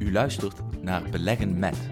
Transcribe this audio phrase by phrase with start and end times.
[0.00, 1.90] U luistert naar Beleggen met.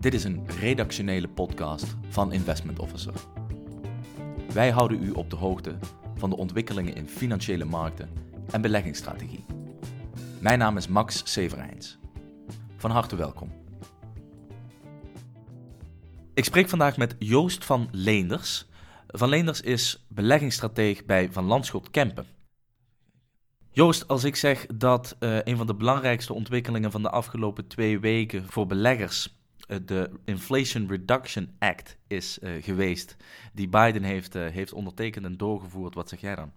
[0.00, 3.12] Dit is een redactionele podcast van Investment Officer.
[4.52, 5.78] Wij houden u op de hoogte
[6.14, 8.08] van de ontwikkelingen in financiële markten
[8.50, 9.44] en beleggingsstrategie.
[10.40, 11.98] Mijn naam is Max Severijns.
[12.76, 13.52] Van harte welkom.
[16.34, 18.66] Ik spreek vandaag met Joost van Leenders.
[19.06, 22.26] Van Leenders is beleggingsstratege bij Van Landschot Kempen.
[23.74, 27.98] Joost, als ik zeg dat uh, een van de belangrijkste ontwikkelingen van de afgelopen twee
[27.98, 29.36] weken voor beleggers
[29.68, 33.16] uh, de Inflation Reduction Act is uh, geweest,
[33.52, 36.50] die Biden heeft, heeft ondertekend en doorgevoerd, wat zeg jij dan?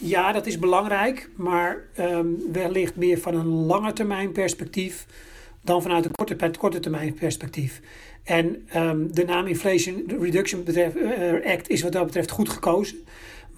[0.00, 5.06] Ja, dat is belangrijk, maar um, wellicht meer van een lange termijn perspectief
[5.62, 7.80] dan vanuit een korte, korte termijn perspectief.
[8.24, 10.64] En um, de naam Inflation Reduction
[11.44, 12.98] Act is wat dat betreft goed gekozen.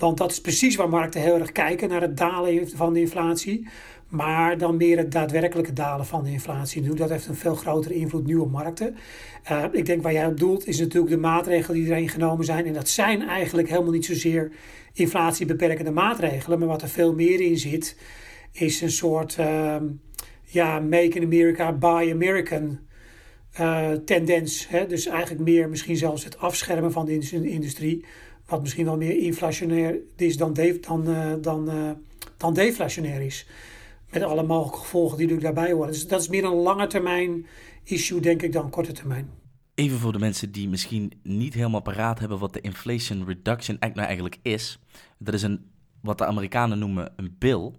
[0.02, 3.68] Want dat is precies waar markten heel erg kijken naar het dalen van de inflatie.
[4.08, 6.94] Maar dan meer het daadwerkelijke dalen van de inflatie.
[6.94, 8.96] Dat heeft een veel grotere invloed nu op markten.
[9.50, 12.66] Uh, ik denk waar jij op doelt is natuurlijk de maatregelen die erin genomen zijn.
[12.66, 14.52] En dat zijn eigenlijk helemaal niet zozeer
[14.92, 16.58] inflatiebeperkende maatregelen.
[16.58, 17.96] Maar wat er veel meer in zit,
[18.52, 19.76] is een soort uh,
[20.44, 22.78] ja, Make in America, Buy American
[23.60, 24.68] uh, tendens.
[24.68, 24.86] Hè?
[24.86, 27.12] Dus eigenlijk meer misschien zelfs het afschermen van de
[27.50, 28.04] industrie
[28.52, 31.90] wat misschien wel meer inflationair is dan, dan, uh, dan, uh,
[32.36, 33.46] dan deflationair is.
[34.10, 35.92] Met alle mogelijke gevolgen die natuurlijk daarbij horen.
[35.92, 37.46] Dus dat is meer een lange termijn
[37.84, 39.30] issue, denk ik, dan korte termijn.
[39.74, 43.94] Even voor de mensen die misschien niet helemaal paraat hebben wat de Inflation Reduction Act
[43.94, 44.78] nou eigenlijk is.
[45.18, 47.72] Dat is een, wat de Amerikanen noemen een bill.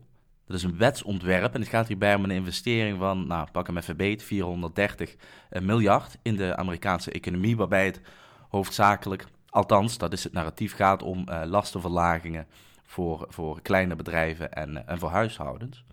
[0.45, 3.77] Dat is een wetsontwerp en het gaat hierbij om een investering van, nou pak hem
[3.77, 5.15] even beet, 430
[5.49, 7.57] eh, miljard in de Amerikaanse economie.
[7.57, 8.01] Waarbij het
[8.49, 12.47] hoofdzakelijk Althans, dat is het narratief, gaat om uh, lastenverlagingen
[12.83, 15.85] voor, voor kleine bedrijven en, uh, en voor huishoudens.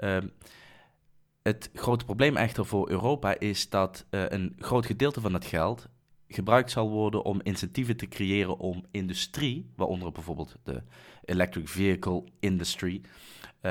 [0.00, 0.16] Uh,
[1.42, 5.88] het grote probleem echter voor Europa is dat uh, een groot gedeelte van het geld
[6.28, 10.82] gebruikt zal worden om incentieven te creëren om industrie, waaronder bijvoorbeeld de
[11.24, 13.00] electric vehicle industry,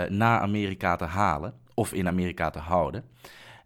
[0.10, 3.04] naar Amerika te halen of in Amerika te houden.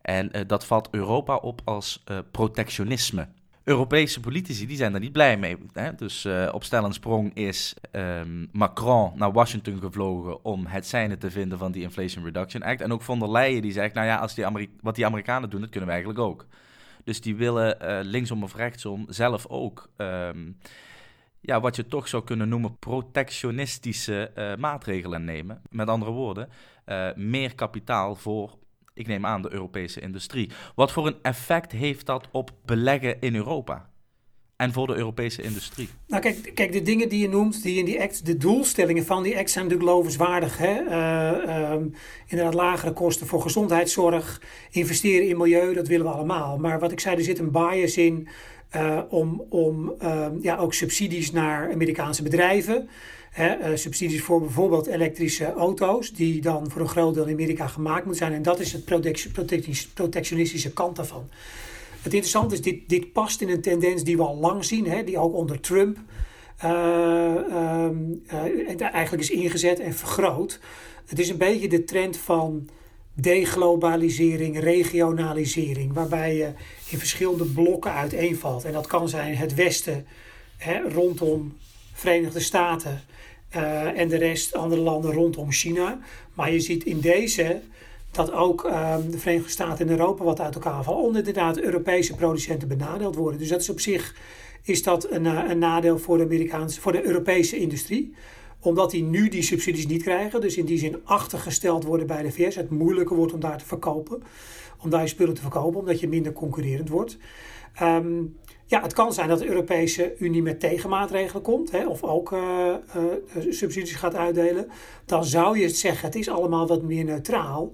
[0.02, 3.28] En dat valt Europa op als protectionisme.
[3.66, 5.58] Europese politici die zijn daar niet blij mee.
[5.74, 5.96] Hè?
[5.96, 11.18] Dus uh, op stel en sprong is um, Macron naar Washington gevlogen om het zijne
[11.18, 12.82] te vinden van die Inflation Reduction Act.
[12.82, 15.50] En ook von der Leyen die zegt, nou ja, als die Ameri wat die Amerikanen
[15.50, 16.46] doen, dat kunnen we eigenlijk ook.
[17.04, 20.58] Dus die willen uh, linksom of rechtsom zelf ook, um,
[21.42, 25.62] ja, wat je toch zou kunnen noemen, protectionistische uh, maatregelen nemen.
[25.70, 26.50] Met andere woorden,
[27.16, 28.58] meer kapitaal voor
[28.96, 30.50] ik neem aan de Europese industrie.
[30.76, 33.90] Wat voor een effect heeft dat op beleggen in Europa?
[34.56, 35.90] En voor de Europese industrie?
[36.08, 39.24] Nou, kijk, kijk, de dingen die je noemt, die in die act, de doelstellingen van
[39.24, 40.58] die act zijn natuurlijk lovenswaardig.
[40.58, 40.82] Hè?
[40.82, 41.94] Uh, um,
[42.28, 44.42] inderdaad, lagere kosten voor gezondheidszorg,
[44.72, 46.58] investeren in milieu, dat willen we allemaal.
[46.58, 48.28] Maar wat ik zei, er zit een bias in
[48.76, 52.90] uh, om, om uh, ja, ook subsidies naar Amerikaanse bedrijven.
[53.40, 58.06] Uh, subsidies voor bijvoorbeeld elektrische auto's, die dan voor een groot deel in Amerika gemaakt
[58.06, 58.34] moeten zijn.
[58.34, 58.86] En dat is het
[59.94, 61.30] protectionistische kant daarvan.
[62.02, 65.18] Het interessante is, dit, dit past in een tendens die we al lang zien, die
[65.18, 65.98] ook onder Trump
[66.64, 70.60] uh, uh, eigenlijk is ingezet en vergroot.
[71.06, 72.70] Het is een beetje de trend van
[73.14, 76.52] deglobalisering, regionalisering, waarbij je
[76.90, 78.64] in verschillende blokken uiteenvalt.
[78.64, 80.06] En dat kan zijn het Westen
[80.58, 81.58] hè, rondom
[81.94, 83.04] Verenigde Staten
[83.56, 86.00] uh, en de rest andere landen rondom China.
[86.34, 87.62] Maar je ziet in deze
[88.12, 91.04] dat ook uh, de Verenigde Staten en Europa wat uit elkaar vallen.
[91.04, 93.40] Omdat inderdaad Europese producenten benadeeld worden.
[93.40, 94.16] Dus dat is op zich
[94.64, 98.14] is dat een, eh, een nadeel voor de, Amerikaanse, voor de Europese industrie
[98.66, 100.42] omdat die nu die subsidies niet krijgen.
[100.42, 102.56] Dus in die zin achtergesteld worden bij de VS.
[102.56, 104.24] Het moeilijker wordt om daar te verkopen.
[104.82, 105.80] Om daar je spullen te verkopen.
[105.80, 107.18] Omdat je minder concurrerend wordt.
[107.82, 111.72] Um, ja, het kan zijn dat de Europese Unie met tegenmaatregelen komt.
[111.72, 113.04] Hè, of ook uh, uh,
[113.50, 114.68] subsidies gaat uitdelen.
[115.06, 117.72] Dan zou je zeggen, het is allemaal wat meer neutraal.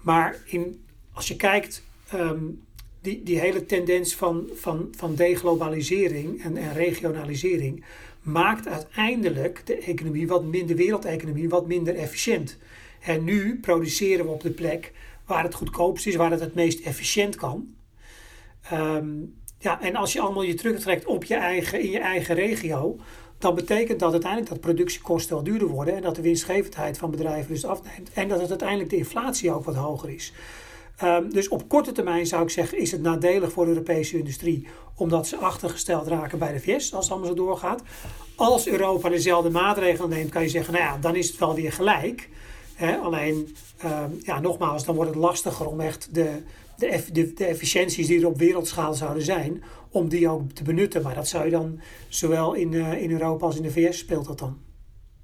[0.00, 1.82] Maar in, als je kijkt...
[2.14, 2.62] Um,
[3.02, 7.84] die, die hele tendens van, van, van deglobalisering en, en regionalisering
[8.22, 12.58] maakt uiteindelijk de economie wat minder, de wereldeconomie wat minder efficiënt.
[13.00, 14.92] En nu produceren we op de plek
[15.26, 17.74] waar het goedkoopst is, waar het het meest efficiënt kan.
[18.72, 22.96] Um, ja, en als je allemaal je terugtrekt op je eigen, in je eigen regio,
[23.38, 27.52] dan betekent dat uiteindelijk dat productiekosten wel duurder worden en dat de winstgevendheid van bedrijven
[27.52, 28.12] dus afneemt.
[28.12, 30.32] En dat het uiteindelijk de inflatie ook wat hoger is.
[31.04, 34.66] Um, dus op korte termijn zou ik zeggen, is het nadelig voor de Europese industrie,
[34.96, 37.82] omdat ze achtergesteld raken bij de VS, als het allemaal zo doorgaat.
[38.36, 41.72] Als Europa dezelfde maatregelen neemt, kan je zeggen, nou ja, dan is het wel weer
[41.72, 42.28] gelijk.
[43.02, 46.42] alleen, um, ja, nogmaals, dan wordt het lastiger om echt de,
[46.76, 51.02] de, de, de, efficiënties die er op wereldschaal zouden zijn, om die ook te benutten.
[51.02, 54.26] Maar dat zou je dan zowel in, uh, in Europa als in de VS speelt
[54.26, 54.58] dat dan.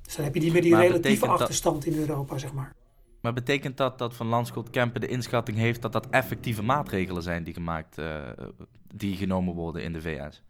[0.03, 2.73] Dus dan heb je die met die relatieve achterstand in Europa, zeg maar.
[3.21, 7.45] Maar betekent dat dat Van Landschot Kempen de inschatting heeft dat dat effectieve maatregelen zijn
[7.45, 8.23] die gemaakt, uh,
[8.95, 10.43] die genomen worden in de VS?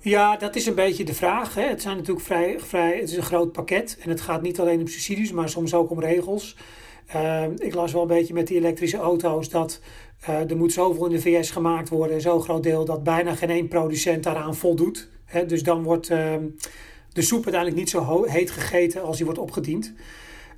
[0.00, 1.54] Ja, dat is een beetje de vraag.
[1.54, 1.62] Hè.
[1.62, 4.80] Het zijn natuurlijk vrij, vrij, het is een groot pakket en het gaat niet alleen
[4.80, 6.56] om subsidies, maar soms ook om regels.
[7.14, 9.80] Uh, ik las wel een beetje met die elektrische auto's dat
[10.28, 13.50] uh, er moet zoveel in de VS gemaakt worden, zo'n groot deel dat bijna geen
[13.50, 15.08] één producent daaraan voldoet.
[15.24, 15.46] Hè.
[15.46, 16.34] Dus dan wordt uh,
[17.12, 19.92] de soep uiteindelijk niet zo heet gegeten als die wordt opgediend.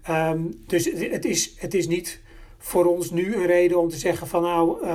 [0.03, 2.21] Ehm, dus het is, het is niet
[2.59, 4.87] voor ons nu een reden om te zeggen van nou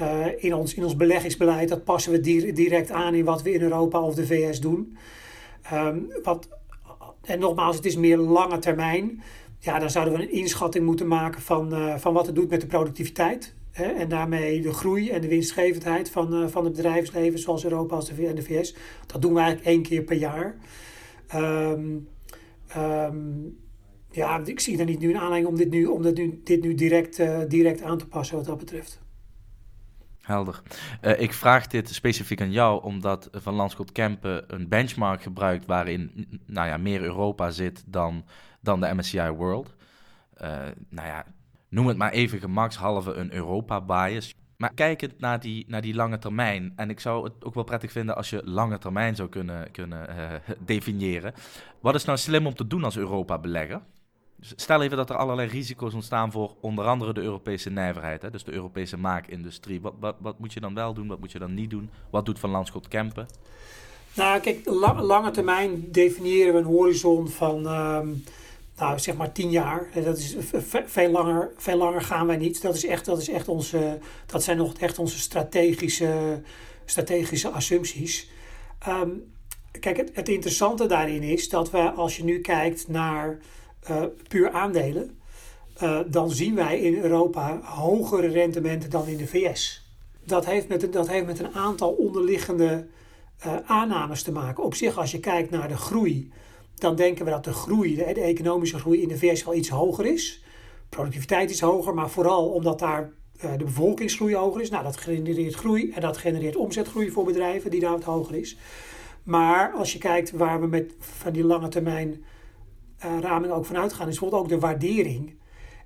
[0.00, 2.20] uh, in, ons, in ons beleggingsbeleid dat passen we
[2.52, 4.96] direct aan in wat we in Europa of de VS doen.
[6.22, 6.48] Wat,
[7.22, 9.22] en nogmaals, het is meer lange termijn.
[9.62, 12.60] Ja, dan zouden we een inschatting moeten maken van, uh, van wat het doet met
[12.60, 13.54] de productiviteit.
[13.70, 18.08] Hè, en daarmee de groei en de winstgevendheid van, van het bedrijfsleven, zoals Europa als
[18.08, 18.74] de, VS.
[19.06, 20.56] Dat doen we eigenlijk één keer per jaar.
[21.34, 22.08] Um,
[22.76, 23.56] Um,
[24.10, 26.74] ja, ik zie er niet nu een aanleiding om dit nu, om nu, dit nu
[26.74, 29.00] direct, uh, direct aan te passen wat dat betreft.
[30.20, 30.62] Helder.
[31.18, 36.68] Ik vraag dit specifiek aan jou, omdat Van Landschot Kempen een benchmark gebruikt waarin nou
[36.68, 38.24] ja, meer Europa zit dan,
[38.62, 39.74] dan de MSCI World.
[40.42, 40.48] Uh,
[40.88, 41.24] nou ja,
[41.68, 44.34] noem het maar even gemakshalve een Europa-bias.
[44.56, 47.92] Maar kijkend naar die, naar die lange termijn, en ik zou het ook wel prettig
[47.92, 51.34] vinden als je lange termijn zou kunnen, kunnen uh, definiëren.
[51.80, 53.80] Wat is nou slim om te doen als Europa-belegger?
[54.40, 58.44] Stel even dat er allerlei risico's ontstaan voor onder andere de Europese nijverheid, hè, dus
[58.44, 59.80] de Europese maakindustrie.
[59.80, 61.90] Wat, wat, wat moet je dan wel doen, wat moet je dan niet doen?
[62.10, 63.26] Wat doet Van Landschot Kempen?
[64.14, 64.66] Nou, kijk,
[64.96, 67.64] lange termijn definiëren we een horizon van.
[67.64, 67.98] Uh,
[68.76, 69.88] nou, zeg maar tien jaar.
[70.04, 70.36] Dat is
[70.86, 72.62] veel langer, veel langer gaan wij niet.
[72.62, 76.42] Dat, is echt, dat, is echt onze, dat zijn nog echt onze strategische,
[76.84, 78.30] strategische assumpties.
[78.88, 79.32] Um,
[79.80, 83.38] kijk, het, interessante daarin is dat we, als je nu kijkt naar
[83.90, 85.20] uh, puur aandelen,
[85.82, 89.90] uh, dan zien wij in Europa hogere rendementen dan in de VS.
[90.24, 92.86] Dat heeft met, dat heeft met een aantal onderliggende
[93.46, 94.64] uh, aannames te maken.
[94.64, 96.32] Op zich, als je kijkt naar de groei
[96.82, 100.06] dan denken we dat de groei, de, economische groei in de VS wel iets hoger
[100.06, 100.44] is.
[100.88, 103.10] Productiviteit is hoger, maar vooral omdat daar
[103.44, 104.70] uh, de bevolkingsgroei hoger is.
[104.70, 108.56] Nou, dat genereert groei en dat genereert omzetgroei voor bedrijven die daar wat hoger is.
[109.22, 112.24] Maar als je kijkt waar we met van die lange termijn
[113.04, 115.34] uh, raming ook vanuit gaan, is bijvoorbeeld ook de waardering.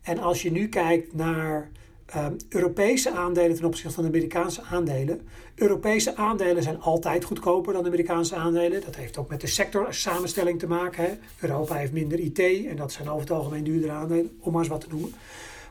[0.02, 1.70] En als je nu kijkt naar
[2.14, 5.28] uh, Europese aandelen ten opzichte van Amerikaanse aandelen.
[5.54, 8.80] Europese aandelen zijn altijd goedkoper dan Amerikaanse aandelen.
[8.84, 11.04] Dat heeft ook met de sectorsamenstelling te maken.
[11.04, 11.10] Hè.
[11.40, 14.70] Europa heeft minder IT en dat zijn over het algemeen duurdere aandelen, om maar eens
[14.70, 15.14] wat te noemen.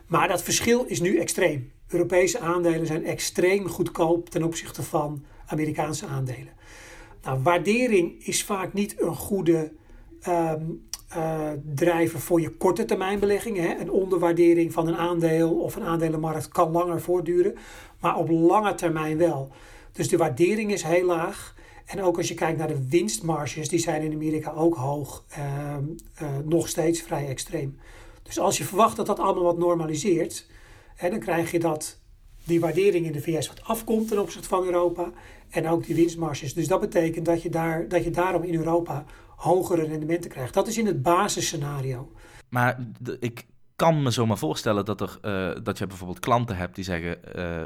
[0.06, 1.70] Maar dat verschil is nu extreem.
[1.88, 6.52] Europese aandelen zijn extreem goedkoop ten opzichte van Amerikaanse aandelen.
[7.22, 9.72] Nou, waardering is vaak niet een goede
[10.28, 10.86] um,
[11.74, 13.62] drijven voor je korte termijn beleggingen.
[13.62, 13.76] Hè.
[13.80, 17.54] Een onderwaardering van een aandeel of een aandelenmarkt kan langer voortduren,
[18.00, 19.50] maar op lange termijn wel.
[19.92, 21.54] Dus de waardering is heel laag.
[21.86, 25.76] En ook als je kijkt naar de winstmarges, die zijn in Amerika ook hoog, uh,
[26.22, 27.78] uh, nog steeds vrij extreem.
[28.22, 30.46] Dus als je verwacht dat dat allemaal wat normaliseert,
[30.94, 31.98] hè, dan krijg je dat
[32.44, 35.12] die waardering in de VS wat afkomt ten opzichte van Europa
[35.50, 36.54] en ook die winstmarges.
[36.54, 39.04] Dus dat betekent dat je, daar, dat je daarom in Europa
[39.36, 40.54] hogere rendementen krijgt.
[40.54, 42.12] Dat is in het basisscenario.
[42.48, 42.78] Maar
[43.20, 47.18] ik kan me zomaar voorstellen dat, er, uh, dat je bijvoorbeeld klanten hebt die zeggen...
[47.36, 47.62] Uh,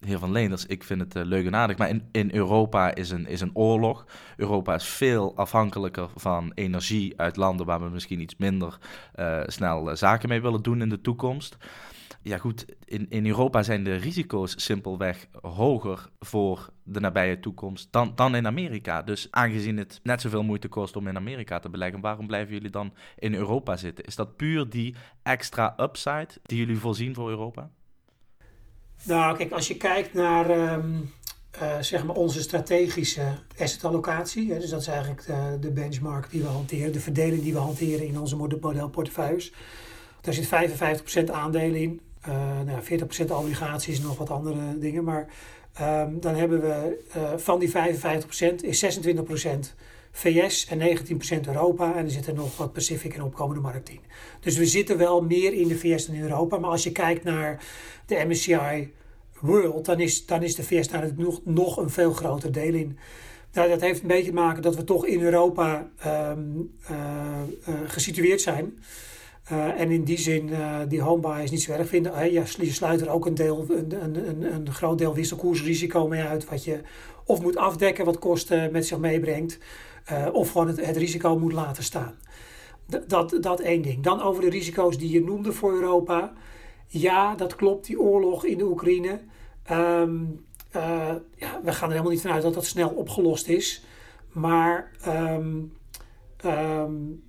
[0.00, 3.40] heer Van Leenders, ik vind het uh, leugenaardig, maar in, in Europa is een, is
[3.40, 4.06] een oorlog.
[4.36, 8.78] Europa is veel afhankelijker van energie uit landen waar we misschien iets minder
[9.46, 11.56] snel zaken mee willen doen in de toekomst
[12.24, 18.12] ja goed, in, in Europa zijn de risico's simpelweg hoger voor de nabije toekomst dan,
[18.14, 19.02] dan in Amerika.
[19.02, 22.70] Dus aangezien het net zoveel moeite kost om in Amerika te beleggen, waarom blijven jullie
[22.70, 24.04] dan in Europa zitten?
[24.04, 27.70] Is dat puur die extra upside die jullie voorzien voor Europa?
[29.02, 31.10] Nou, kijk, als je kijkt naar um,
[31.62, 36.48] uh, zeg maar onze strategische assetallocatie, dus dat is eigenlijk de, de, benchmark die we
[36.48, 39.52] hanteren, de verdeling die we hanteren in onze modelportefeuilles.
[40.20, 40.46] Daar zit
[41.28, 42.82] 55% aandelen in, uh, nou,
[43.28, 45.04] 40% obligaties, nog wat andere dingen.
[45.04, 45.26] Maar
[45.80, 47.72] um, dan hebben we uh, van die 55%
[48.62, 49.18] is 26%
[50.12, 51.94] VS en 19% Europa.
[51.94, 54.00] En er zitten nog wat Pacific en opkomende markten in.
[54.40, 56.58] Dus we zitten wel meer in de VS dan in Europa.
[56.58, 57.64] Maar als je kijkt naar
[58.06, 58.92] de MSCI
[59.40, 62.98] World, dan is, dan is de VS daar nog, nog een veel groter deel in.
[63.52, 66.74] Nou, dat heeft een beetje te maken dat we toch in Europa um,
[67.86, 68.78] gesitueerd zijn.
[69.52, 72.12] Uh, en in die zin, uh, die homebuyers niet zo erg vinden.
[72.12, 76.22] Uh, je, je sluit er ook een, deel, een, een, een groot deel wisselkoersrisico mee
[76.22, 76.44] uit.
[76.44, 76.80] Wat je
[77.24, 79.58] of moet afdekken, wat kosten met zich meebrengt.
[80.32, 82.14] of gewoon het, risico moet laten staan.
[83.06, 84.02] Dat, dat één ding.
[84.02, 86.32] Dan over de risico's die je noemde voor Europa.
[86.86, 89.20] Ja, dat klopt, die oorlog in de Oekraïne.
[89.70, 90.44] Um,
[91.36, 93.84] ja, we gaan er helemaal niet vanuit dat dat snel opgelost is.
[94.32, 95.72] Maar um,
[96.44, 97.22] um,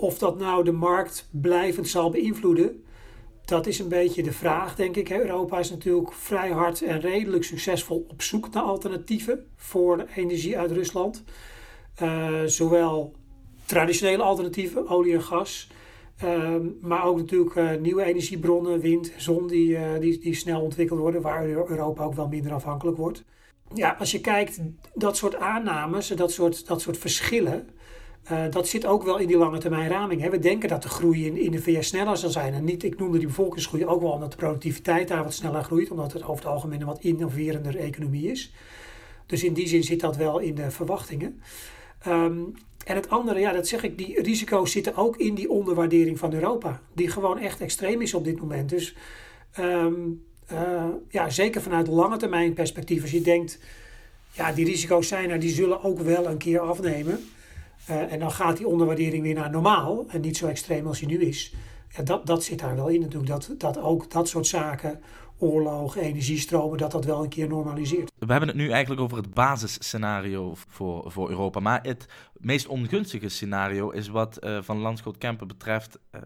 [0.00, 2.84] of dat nou de markt blijvend zal beïnvloeden,
[3.44, 5.10] dat is een beetje de vraag, denk ik.
[5.10, 10.70] Europa is natuurlijk vrij hard en redelijk succesvol op zoek naar alternatieven voor energie uit
[10.70, 11.24] Rusland.
[12.02, 13.14] Uh, zowel
[13.64, 15.68] traditionele alternatieven, olie en gas,
[16.24, 21.22] uh, maar ook natuurlijk uh, nieuwe energiebronnen, wind, zon, die, die, die snel ontwikkeld worden,
[21.22, 23.24] waar Europa ook wel minder afhankelijk wordt.
[23.74, 24.60] Ja, als je kijkt,
[24.94, 27.68] dat soort aannames, dat soort, dat soort verschillen,
[28.32, 30.20] uh, dat zit ook wel in die lange termijn raming.
[30.20, 30.30] Hè.
[30.30, 32.54] We denken dat de groei in, in de VS sneller zal zijn.
[32.54, 35.90] En niet, ik noemde die bevolkingsgroei ook wel omdat de productiviteit daar wat sneller groeit.
[35.90, 38.52] Omdat het over het algemeen een wat innoverender economie is.
[39.26, 41.40] Dus in die zin zit dat wel in de verwachtingen.
[42.06, 46.18] Um, en het andere, ja, dat zeg ik, die risico's zitten ook in die onderwaardering
[46.18, 46.80] van Europa.
[46.92, 48.68] Die gewoon echt extreem is op dit moment.
[48.68, 48.96] Dus
[49.58, 53.02] um, uh, ja, zeker vanuit lange termijn perspectief.
[53.02, 53.58] Als je denkt,
[54.32, 57.20] ja, die risico's zijn er, die zullen ook wel een keer afnemen.
[57.90, 61.08] Uh, en dan gaat die onderwaardering weer naar normaal en niet zo extreem als die
[61.08, 61.54] nu is.
[62.04, 63.30] Dat, dat zit daar wel in natuurlijk.
[63.30, 65.00] Dat, dat ook dat soort zaken,
[65.38, 68.12] oorlogen, energiestromen, dat dat wel een keer normaliseert.
[68.18, 71.60] We hebben het nu eigenlijk over het basisscenario voor, voor Europa.
[71.60, 76.20] Maar het meest ongunstige scenario is wat uh, van Landschot Kempen betreft uh,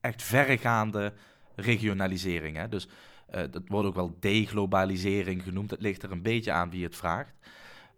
[0.00, 1.12] echt verregaande
[1.54, 2.56] regionalisering.
[2.56, 2.68] Hè?
[2.68, 2.88] Dus
[3.50, 5.70] dat wordt ook wel deglobalisering genoemd.
[5.70, 7.34] Het ligt er een beetje aan wie het vraagt.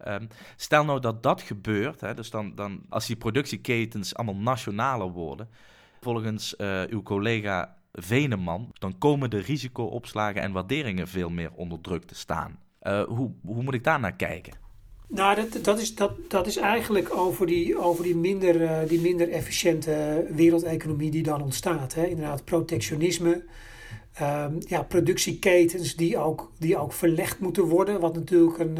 [0.08, 5.10] Um, stel nou dat dat gebeurt, hè, dus dan, dan als die productieketens allemaal nationaler
[5.10, 5.48] worden,
[6.00, 12.04] volgens uh, uw collega Veneman, dan komen de risicoopslagen en waarderingen veel meer onder druk
[12.04, 12.58] te staan.
[12.82, 14.52] Uh, hoe, hoe moet ik daar naar kijken?
[15.08, 19.00] Nou, dat, dat, is, dat, dat is eigenlijk over die, over die, minder, uh, die
[19.00, 21.94] minder efficiënte wereldeconomie die dan ontstaat.
[21.94, 22.06] Hè.
[22.06, 23.44] Inderdaad, protectionisme.
[24.20, 28.78] Um, ja, productieketens die ook, die ook verlegd moeten worden, wat natuurlijk een,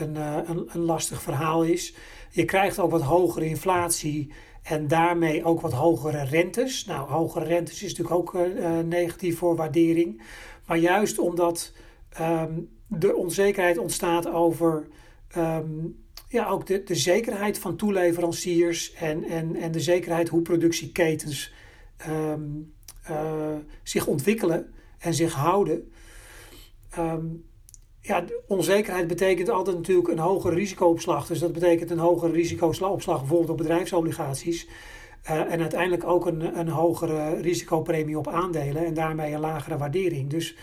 [0.00, 1.94] een, uh, een, een, lastig verhaal is.
[2.30, 6.84] Je krijgt ook wat hogere inflatie en daarmee ook wat hogere rentes.
[6.84, 10.22] Nou, hogere rentes is natuurlijk ook uh, negatief voor waardering.
[10.66, 11.72] Maar juist omdat
[12.20, 14.88] um, de onzekerheid ontstaat over
[15.36, 21.52] um, ja, ook de, de zekerheid van toeleveranciers en, en, en de zekerheid hoe productieketens
[22.08, 22.34] uh,
[23.82, 25.92] zich ontwikkelen en zich houden.
[28.00, 31.26] Ja, onzekerheid betekent altijd natuurlijk een hogere risicoopslag.
[31.26, 34.68] Dus dat betekent een hogere risicoopslag bijvoorbeeld op bedrijfsobligaties.
[35.30, 40.30] Uh, en uiteindelijk ook een, een hogere risicopremie op aandelen en daarmee een lagere waardering.
[40.30, 40.56] Dus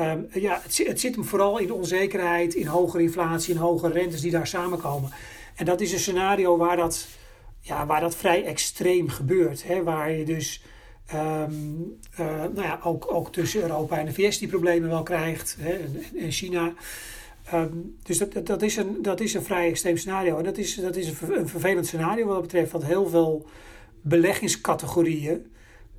[0.00, 4.20] um, ja, het, het, zit hem vooral in onzekerheid, in hogere inflatie, in hogere rentes
[4.20, 5.10] die daar samenkomen.
[5.54, 7.06] En dat is een scenario waar dat,
[7.60, 9.64] ja, waar dat vrij extreem gebeurt.
[9.64, 10.62] Hè, waar je dus
[11.14, 15.56] Um, uh, nou ja, ook, ook tussen Europa en de VS die problemen wel krijgt.
[15.60, 15.78] Hè,
[16.18, 16.72] en, China.
[17.54, 20.38] Um, dus dat, dat, is een, dat is een vrij extreem scenario.
[20.38, 22.72] En dat is, dat is een, vervelend scenario wat dat betreft.
[22.72, 23.46] Want heel veel
[24.00, 25.46] beleggingscategorieën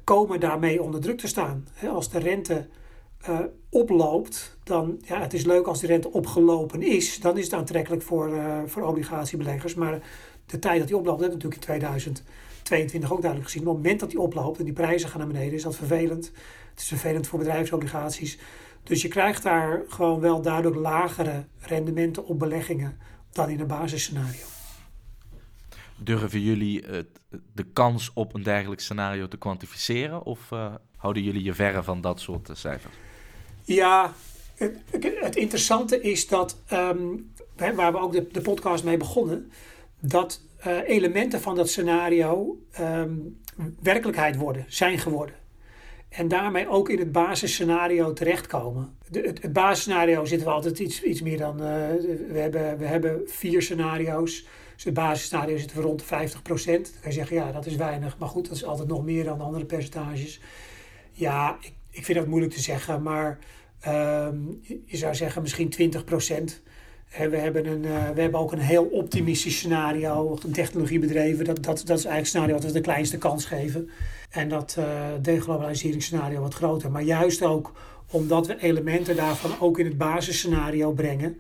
[0.04, 1.68] komen daarmee onder druk te staan.
[1.90, 2.68] Als de rente
[3.30, 7.20] uh, oploopt, dan ja, het is leuk als de rente opgelopen is.
[7.20, 9.74] Dan is het aantrekkelijk voor, uh, voor obligatiebeleggers.
[9.74, 10.02] Maar
[10.46, 12.24] de tijd dat die oploopt, we natuurlijk in 2000
[12.68, 13.68] 22 ook duidelijk gezien.
[13.68, 16.32] Op het moment dat die oploopt en die prijzen gaan naar beneden, is dat vervelend.
[16.70, 18.38] Het is vervelend voor bedrijfsobligaties.
[18.84, 22.98] Dus je krijgt daar gewoon wel daardoor lagere rendementen op beleggingen
[23.32, 24.46] dan in een basisscenario.
[25.98, 26.84] Durven jullie
[27.54, 30.24] de kans op een dergelijk scenario te kwantificeren?
[30.24, 32.94] Of uh, houden jullie je verre van dat soort cijfers?
[33.64, 34.14] Ja,
[34.56, 34.80] het,
[35.20, 37.32] het interessante is dat, um,
[37.76, 39.52] waar we ook de, de podcast mee begonnen,
[40.00, 43.42] dat uh, elementen van dat scenario um,
[43.82, 45.36] werkelijkheid worden, zijn geworden.
[46.10, 48.98] En daarmee ook in het basisscenario terechtkomen.
[49.10, 51.56] De, het, basisscenario zitten we altijd iets, iets meer dan.
[51.56, 51.68] Uh,
[52.32, 54.48] we, hebben, we hebben vier scenario's.
[54.76, 56.92] Dus het basisscenario zitten we rond de 50 procent.
[56.92, 58.18] Dan kan zeggen, ja, dat is weinig.
[58.18, 60.42] Maar goed, dat is altijd nog meer dan andere percentages.
[61.12, 63.04] Ja, ik, ik vind dat moeilijk te zeggen.
[63.04, 63.40] Maar
[63.88, 66.62] um, je zou zeggen misschien 20 procent.
[67.10, 71.46] We hebben, een, uh, we hebben ook een heel optimistisch scenario, een technologiebedrijven.
[71.46, 73.90] Dat, dat, dat is eigenlijk het scenario dat we de kleinste kans geven.
[74.30, 74.86] En dat uh,
[75.22, 76.92] deglobaliseringsscenario wat groter.
[76.92, 77.74] Maar juist ook
[78.12, 81.38] omdat we elementen daarvan ook in het basisscenario brengen.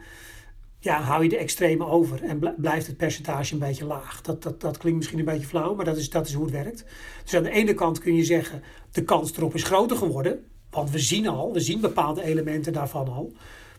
[0.79, 4.21] ja, hou je de extreme over en blijft het percentage een beetje laag.
[4.21, 6.53] Dat, dat, dat klinkt misschien een beetje flauw, maar dat is, dat is hoe het
[6.53, 6.85] werkt.
[7.23, 10.45] Dus aan de ene kant kun je zeggen, de kans erop is groter geworden.
[10.69, 13.33] Want we zien al, we zien bepaalde elementen daarvan al.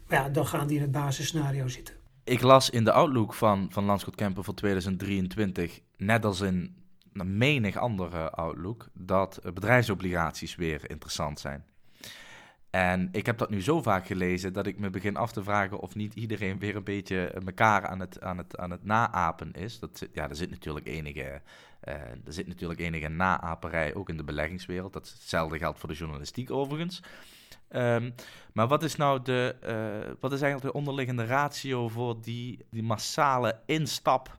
[0.09, 1.95] Ja, dan gaan die in het basisscenario zitten.
[2.25, 6.77] Ik las in de outlook van, van Landschot Kempen voor 2023, net als in
[7.13, 11.65] menig andere outlook, dat bedrijfsobligaties weer interessant zijn.
[12.71, 15.79] En ik heb dat nu zo vaak gelezen dat ik me begin af te vragen
[15.79, 19.79] of niet iedereen weer een beetje elkaar aan het, aan het, aan het naapen is.
[19.79, 21.43] Dat, ja, er zit natuurlijk enige,
[21.89, 24.93] uh, er zit natuurlijk enige naaperij ook in de beleggingswereld.
[24.93, 27.03] Dat hetzelfde geldt voor de journalistiek overigens.
[27.77, 28.15] Um,
[28.53, 32.83] maar wat is nou de, uh, wat is eigenlijk de onderliggende ratio voor die, die
[32.83, 34.39] massale instap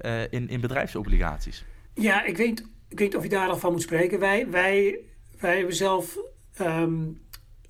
[0.00, 1.64] uh, in, in bedrijfsobligaties?
[1.94, 4.18] Ja, ik weet, ik weet of je daar nog van moet spreken.
[4.18, 4.98] Wij, wij,
[5.38, 6.18] wij hebben zelf
[6.60, 7.20] um,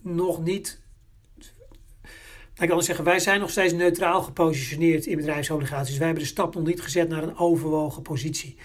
[0.02, 0.80] nog niet.
[2.58, 5.96] Ik zeggen, wij zijn nog steeds neutraal gepositioneerd in bedrijfsobligaties.
[5.96, 8.56] Wij hebben de stap nog niet gezet naar een overwogen positie.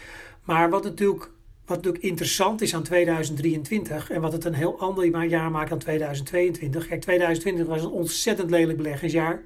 [0.43, 1.31] Maar wat natuurlijk,
[1.65, 5.79] wat natuurlijk interessant is aan 2023 en wat het een heel ander jaar maakt dan
[5.79, 6.87] 2022.
[6.87, 9.41] Kijk, 2020 was een ontzettend lelijk beleggingsjaar.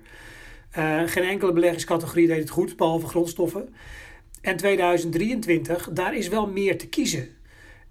[0.77, 3.73] Uh, geen enkele beleggingscategorie deed het goed, behalve grondstoffen.
[4.41, 7.29] En 2023, daar is wel meer te kiezen.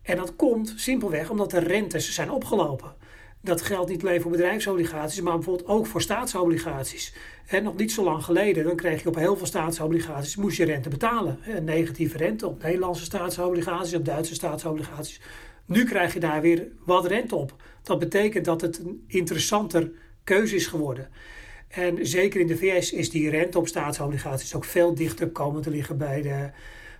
[0.02, 2.94] En dat komt simpelweg omdat de rentes zijn opgelopen.
[3.40, 7.14] Dat geldt niet alleen voor bedrijfsobligaties, maar bijvoorbeeld ook voor staatsobligaties.
[7.47, 10.64] En nog niet zo lang geleden, dan kreeg je op heel veel staatsobligaties, moest je
[10.64, 11.38] rente betalen.
[11.47, 15.21] Een negatieve rente op Nederlandse staatsobligaties, op Duitse staatsobligaties.
[15.64, 17.54] Nu krijg je daar weer wat rente op.
[17.83, 19.90] Dat betekent dat het een interessanter
[20.25, 21.09] keuze is geworden.
[21.68, 25.71] En zeker in de VS is die rente op staatsobligaties ook veel dichter komen te
[25.71, 26.50] liggen bij, de,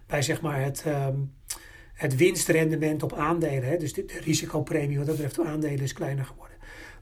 [0.07, 1.33] bij zeg maar het, um,
[1.99, 3.69] het winstrendement op aandelen.
[3.69, 3.77] Hè.
[3.77, 6.57] Dus de, risicopremie wat dat betreft op aandelen is kleiner geworden.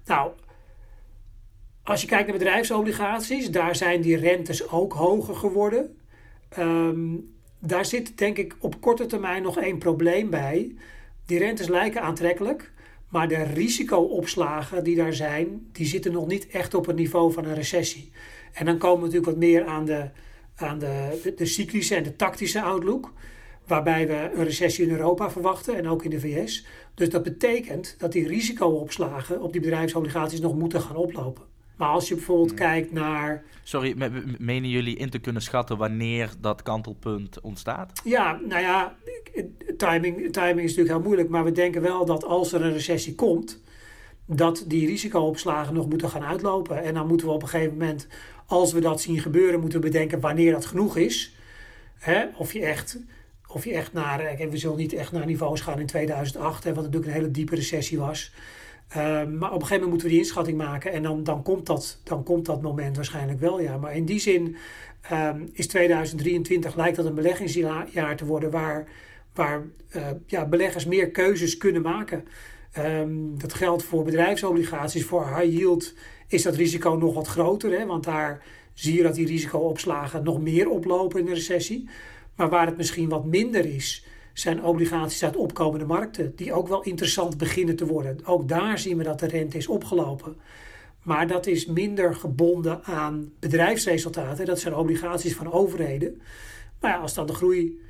[0.07, 0.31] Nou,
[1.83, 5.97] als je kijkt naar bedrijfsobligaties, daar zijn die rentes ook hoger geworden.
[6.59, 10.75] Um, daar zit denk ik op korte termijn nog één probleem bij.
[11.27, 12.73] Die rentes lijken aantrekkelijk,
[13.09, 17.45] maar de risicoopslagen die daar zijn, die zitten nog niet echt op het niveau van
[17.45, 18.11] een recessie.
[18.53, 20.09] En dan komen we natuurlijk wat meer aan de,
[20.57, 23.13] aan de, de, de cyclische en de tactische outlook
[23.67, 26.67] waarbij we een recessie in Europa verwachten en ook in de VS.
[26.95, 31.45] Dus dat betekent dat die risicoopslagen op die bedrijfsobligaties nog moeten gaan oplopen.
[31.77, 32.59] Maar als je bijvoorbeeld hmm.
[32.59, 33.45] kijkt naar.
[33.63, 38.01] Sorry, menen jullie in te kunnen schatten wanneer dat kantelpunt ontstaat?
[38.05, 38.97] Ja, nou ja,
[39.77, 41.29] timing, timing is natuurlijk heel moeilijk.
[41.29, 43.63] Maar we denken wel dat als er een recessie komt,
[44.27, 46.83] dat die risicoopslagen nog moeten gaan uitlopen.
[46.83, 48.07] En dan moeten we op een gegeven moment,
[48.47, 51.35] als we dat zien gebeuren, moeten we bedenken wanneer dat genoeg is.
[51.99, 52.25] Hè?
[52.37, 52.99] Of je echt
[53.49, 56.75] of je echt naar, eh, we zullen niet echt naar niveaus gaan in 2008, hè,
[56.75, 58.33] wat natuurlijk een hele diepe recessie was.
[58.89, 61.67] Ehm, maar op een gegeven moment moeten we die inschatting maken en dan, dan, komt,
[61.67, 63.61] dat, dan komt dat moment waarschijnlijk wel.
[63.61, 63.77] Ja.
[63.77, 64.57] Maar in die zin
[65.13, 68.89] um, is 2023 lijkt dat een beleggingsjaar te worden waar,
[69.35, 69.63] waar
[69.97, 72.25] uh, ja, beleggers meer keuzes kunnen maken.
[72.79, 75.95] Um, dat geldt voor bedrijfsobligaties, voor high yield
[76.27, 78.43] is dat risico nog wat groter, hè, want daar
[78.75, 81.89] zie je dat die risicoopslagen nog meer oplopen in de recessie.
[82.37, 86.83] Maar waar het misschien wat minder is, zijn obligaties uit opkomende markten, die ook wel
[86.83, 88.19] interessant beginnen te worden.
[88.25, 90.37] Ook daar zien we dat de rente is opgelopen.
[91.03, 94.47] Maar dat is minder gebonden aan bedrijfsresultaten.
[94.47, 96.21] Dat zijn obligaties van overheden.
[96.81, 97.81] Maar ja, als dan de groei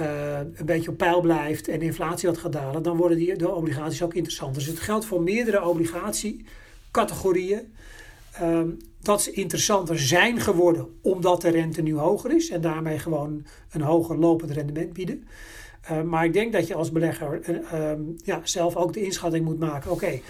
[0.00, 3.36] uh, een beetje op peil blijft en de inflatie wat gaat dalen, dan worden die,
[3.36, 4.54] de obligaties ook interessant.
[4.54, 7.74] Dus het geldt voor meerdere obligatiecategorieën.
[8.42, 13.46] Um, dat ze interessanter zijn geworden omdat de rente nu hoger is en daarmee gewoon
[13.70, 15.24] een hoger lopend rendement bieden.
[15.90, 19.44] Uh, maar ik denk dat je als belegger uh, um, ja, zelf ook de inschatting
[19.44, 19.90] moet maken.
[19.90, 20.20] Oké,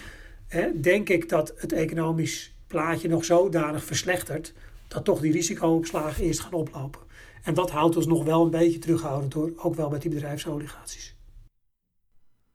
[0.74, 4.52] denk ik dat het economisch plaatje nog zodanig verslechtert
[4.88, 7.00] dat toch die risicoopslagen eerst gaan oplopen.
[7.42, 11.16] En dat houdt ons nog wel een beetje terughoudend hoor, ook wel met die bedrijfsobligaties.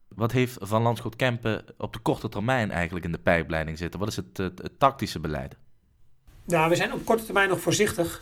[0.08, 4.00] Wat heeft Van Landschot Kempen op de korte termijn eigenlijk in de pijpleiding zitten?
[4.00, 5.56] Wat is het, het tactische beleid?
[6.46, 8.22] Nou, we zijn op korte termijn nog voorzichtig.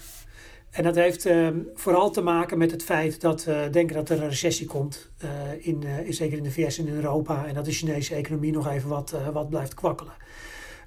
[0.69, 4.21] En dat heeft uh, vooral te maken met het feit dat we denken dat er
[4.21, 5.11] een recessie komt.
[5.23, 5.29] Uh,
[5.67, 7.45] in, uh, zeker in de VS en in Europa.
[7.45, 10.13] En dat de Chinese economie nog even wat, wat blijft kwakkelen.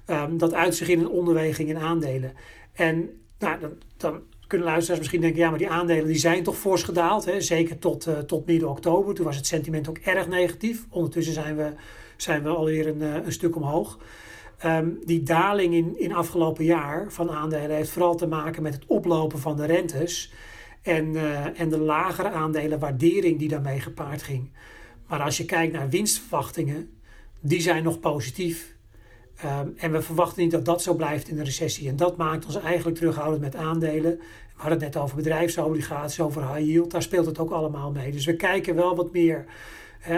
[0.07, 2.33] Um, dat uit zich in een onderweging in aandelen.
[2.73, 5.39] En nou, dan, dan, kunnen luisteraars misschien denken...
[5.39, 7.25] ja, maar die aandelen die zijn toch fors gedaald.
[7.25, 7.41] Hè?
[7.41, 9.15] Zeker tot, tot midden oktober.
[9.15, 10.85] Toen was het sentiment ook erg negatief.
[10.89, 11.71] Ondertussen zijn we,
[12.17, 13.97] zijn we alweer een, een stuk omhoog.
[14.65, 18.85] Um, die daling in, in afgelopen jaar van aandelen heeft vooral te maken met het
[18.87, 20.33] oplopen van de rentes
[20.81, 24.49] en, uh, en de lagere aandelenwaardering die daarmee gepaard ging.
[25.07, 26.89] Maar als je kijkt naar winstverwachtingen,
[27.39, 28.75] die zijn nog positief.
[29.35, 31.89] Ehm, en we verwachten niet dat dat zo blijft in de recessie.
[31.89, 34.17] En dat maakt ons eigenlijk terughoudend met aandelen.
[34.17, 36.91] We hadden het net over bedrijfsobligaties, over high yield.
[36.91, 38.11] Daar speelt het ook allemaal mee.
[38.11, 39.45] Dus we kijken wel wat meer.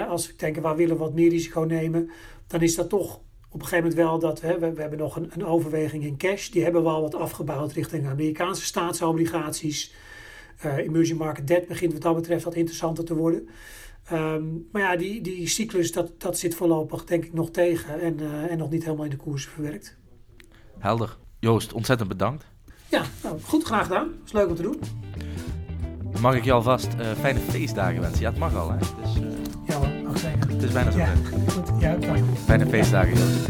[0.10, 2.10] Als we denken, waar willen we wat meer risico nemen?
[2.48, 3.20] Dan is dat toch
[3.50, 6.18] op een gegeven moment wel dat hè, we, we hebben nog een, een, overweging in
[6.18, 6.50] cash.
[6.50, 9.94] Die hebben we al wat afgebouwd richting Amerikaanse staatsobligaties.
[10.66, 13.50] Uh, emerging market debt begint wat dat betreft wat interessanter te worden.
[14.12, 18.20] Um, maar ja, die, die cyclus, dat, dat zit voorlopig denk ik nog tegen en,
[18.20, 19.98] uh, en nog niet helemaal in de koers verwerkt.
[20.80, 21.18] Helder.
[21.40, 22.46] Joost, ontzettend bedankt.
[22.90, 24.10] Ja, nou, goed, graag gedaan.
[24.22, 24.80] Was leuk om te doen.
[26.22, 28.22] Mag ik je alvast uh, fijne feestdagen wensen?
[28.22, 28.78] Ja, het mag al, hè?
[28.78, 29.39] Dus.
[30.60, 30.98] Het is bijna zo.
[30.98, 31.70] Ja, goed.
[31.80, 31.98] Ja.
[32.46, 33.48] Fijne feestdagen, Joost.